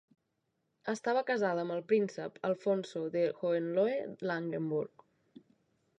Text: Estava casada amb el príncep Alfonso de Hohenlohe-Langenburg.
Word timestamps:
Estava 0.93 1.21
casada 1.27 1.65
amb 1.67 1.75
el 1.75 1.83
príncep 1.93 2.41
Alfonso 2.51 3.05
de 3.19 3.23
Hohenlohe-Langenburg. 3.43 5.09